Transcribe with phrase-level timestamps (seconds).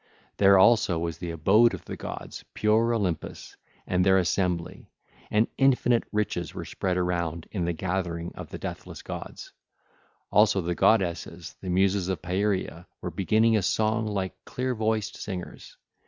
[0.37, 3.55] There also was the abode of the gods, pure Olympus,
[3.85, 4.89] and their assembly,
[5.29, 8.57] and infinite riches were spread around in the gathering, the
[11.69, 15.77] Muses of Pieria were beginning a song like clear voiced singers.